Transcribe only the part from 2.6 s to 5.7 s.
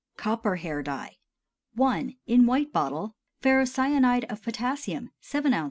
Bottle.) Ferrocyanide of potassium 7 oz.